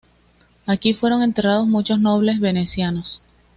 [0.65, 3.21] Aquí fueron enterrados muchos nobles venecianos.